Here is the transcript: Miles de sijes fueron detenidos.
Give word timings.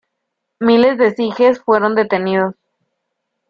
Miles 0.59 0.97
de 0.97 1.13
sijes 1.13 1.59
fueron 1.61 1.93
detenidos. 1.93 2.55